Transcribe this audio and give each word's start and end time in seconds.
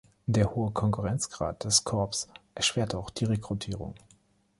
Der 0.25 0.55
hohe 0.55 0.71
Konkurrenzgrad 0.71 1.63
des 1.63 1.83
Korps 1.83 2.27
erschwerte 2.55 2.97
auch 2.97 3.11
die 3.11 3.25
Rekrutierung. 3.25 3.93